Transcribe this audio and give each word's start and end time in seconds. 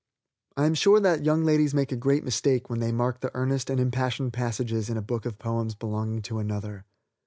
I 0.57 0.65
am 0.65 0.73
sure 0.73 0.99
that 0.99 1.23
young 1.23 1.45
ladies 1.45 1.75
make 1.75 1.91
a 1.91 1.95
great 1.95 2.23
mistake 2.23 2.71
when 2.71 2.79
they 2.79 2.91
mark 2.91 3.19
the 3.19 3.29
earnest 3.35 3.69
and 3.69 3.79
impassioned 3.79 4.33
passages 4.33 4.89
in 4.89 4.97
a 4.97 5.01
book 5.03 5.27
of 5.27 5.37
poems 5.37 5.75
belonging 5.75 6.23
to 6.23 6.39
another. 6.39 6.85